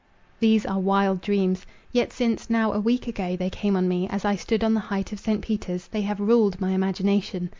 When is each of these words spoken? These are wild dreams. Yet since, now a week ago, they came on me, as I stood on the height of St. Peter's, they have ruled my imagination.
These 0.39 0.65
are 0.65 0.79
wild 0.79 1.21
dreams. 1.21 1.67
Yet 1.91 2.11
since, 2.11 2.49
now 2.49 2.73
a 2.73 2.79
week 2.79 3.05
ago, 3.07 3.35
they 3.35 3.51
came 3.51 3.75
on 3.75 3.87
me, 3.87 4.09
as 4.09 4.25
I 4.25 4.35
stood 4.35 4.63
on 4.63 4.73
the 4.73 4.79
height 4.89 5.11
of 5.13 5.19
St. 5.19 5.41
Peter's, 5.43 5.89
they 5.89 6.01
have 6.01 6.19
ruled 6.19 6.59
my 6.59 6.71
imagination. 6.71 7.49